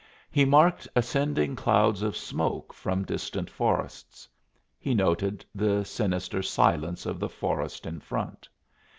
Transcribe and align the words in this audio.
He 0.31 0.45
marked 0.45 0.87
ascending 0.95 1.55
clouds 1.55 2.01
of 2.01 2.17
smoke 2.17 2.73
from 2.73 3.03
distant 3.05 3.51
forests. 3.51 4.27
He 4.79 4.95
noted 4.95 5.45
the 5.53 5.85
sinister 5.85 6.41
silence 6.41 7.05
of 7.05 7.19
the 7.19 7.29
forest 7.29 7.85
in 7.85 7.99
front. 7.99 8.49